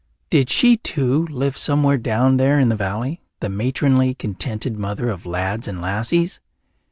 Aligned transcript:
Did 0.31 0.49
she 0.49 0.77
too 0.77 1.25
live 1.27 1.55
somewhere 1.59 1.99
down 1.99 2.37
there 2.37 2.59
in 2.59 2.69
the 2.69 2.75
valley, 2.75 3.21
the 3.39 3.49
matronly, 3.49 4.15
contented 4.15 4.75
mother 4.75 5.11
of 5.11 5.27
lads 5.27 5.67
and 5.67 5.79
lassies? 5.79 6.39